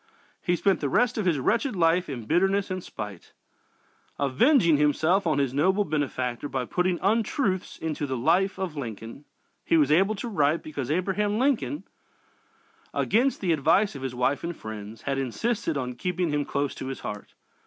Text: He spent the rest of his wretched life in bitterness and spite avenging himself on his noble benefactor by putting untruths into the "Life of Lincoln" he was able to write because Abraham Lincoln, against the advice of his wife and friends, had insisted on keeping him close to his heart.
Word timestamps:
He 0.41 0.55
spent 0.55 0.79
the 0.79 0.89
rest 0.89 1.19
of 1.19 1.27
his 1.27 1.37
wretched 1.37 1.75
life 1.75 2.09
in 2.09 2.25
bitterness 2.25 2.71
and 2.71 2.83
spite 2.83 3.33
avenging 4.17 4.77
himself 4.77 5.27
on 5.27 5.37
his 5.37 5.53
noble 5.53 5.85
benefactor 5.85 6.49
by 6.49 6.65
putting 6.65 6.97
untruths 7.03 7.77
into 7.77 8.07
the 8.07 8.17
"Life 8.17 8.57
of 8.57 8.75
Lincoln" 8.75 9.25
he 9.63 9.77
was 9.77 9.91
able 9.91 10.15
to 10.15 10.27
write 10.27 10.63
because 10.63 10.89
Abraham 10.89 11.37
Lincoln, 11.37 11.83
against 12.95 13.41
the 13.41 13.53
advice 13.53 13.93
of 13.93 14.01
his 14.01 14.15
wife 14.15 14.43
and 14.43 14.57
friends, 14.57 15.03
had 15.03 15.19
insisted 15.19 15.77
on 15.77 15.93
keeping 15.93 16.29
him 16.31 16.45
close 16.45 16.73
to 16.73 16.87
his 16.87 17.01
heart. 17.01 17.35